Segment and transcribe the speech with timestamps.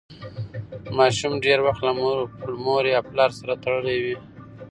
[0.97, 1.93] ماشوم ډېر وخت له
[2.65, 4.15] مور یا پلار سره تړلی وي.